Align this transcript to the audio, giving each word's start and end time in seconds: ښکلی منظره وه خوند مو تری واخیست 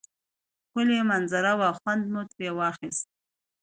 ښکلی 0.65 0.99
منظره 1.11 1.53
وه 1.59 1.69
خوند 1.79 2.03
مو 2.13 2.21
تری 2.31 2.49
واخیست 2.57 3.07